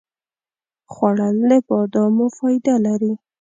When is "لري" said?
2.85-3.13